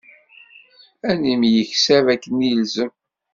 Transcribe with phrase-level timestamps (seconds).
[1.09, 2.91] Ad nemyeksab akken ilzem.